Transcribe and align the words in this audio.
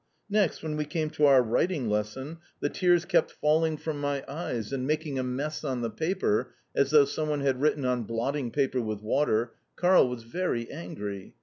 Next, 0.31 0.63
when 0.63 0.77
we 0.77 0.85
came 0.85 1.11
to 1.11 1.25
our 1.27 1.43
writing 1.43 1.87
lesson, 1.87 2.39
the 2.59 2.69
tears 2.69 3.05
kept 3.05 3.33
falling 3.33 3.77
from 3.77 4.01
my 4.01 4.25
eyes 4.27 4.73
and, 4.73 4.87
making 4.87 5.19
a 5.19 5.23
mess 5.23 5.63
on 5.63 5.81
the 5.81 5.91
paper, 5.91 6.55
as 6.73 6.89
though 6.89 7.05
some 7.05 7.29
one 7.29 7.41
had 7.41 7.61
written 7.61 7.85
on 7.85 8.05
blotting 8.05 8.49
paper 8.49 8.81
with 8.81 9.03
water, 9.03 9.53
Karl 9.75 10.09
was 10.09 10.23
very 10.23 10.71
angry. 10.71 11.35